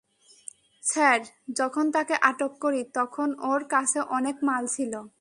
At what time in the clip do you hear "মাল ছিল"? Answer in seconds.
4.43-4.93